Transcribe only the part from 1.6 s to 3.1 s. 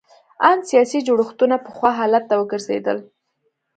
پخوا حالت ته وګرځېدل.